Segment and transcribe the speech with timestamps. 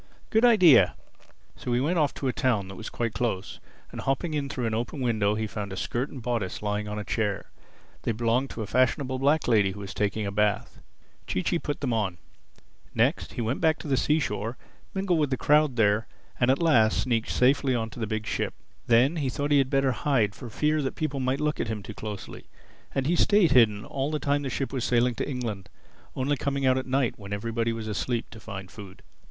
[0.31, 0.95] Good idea!"
[1.55, 3.59] So he went off to a town that was quite close,
[3.91, 6.97] and hopping in through an open window he found a skirt and bodice lying on
[6.97, 7.51] a chair.
[8.01, 10.81] They belonged to a fashionable black lady who was taking a bath.
[11.27, 12.17] Chee Chee put them on.
[12.95, 14.57] Next he went back to the seashore,
[14.95, 16.07] mingled with the crowd there
[16.39, 18.55] and at last sneaked safely on to the big ship.
[18.87, 21.93] Then he thought he had better hide, for fear people might look at him too
[21.93, 22.45] closely.
[22.95, 26.79] And he stayed hidden all the time the ship was sailing to England—only coming out
[26.79, 29.03] at night, when everybody was asleep, to find food.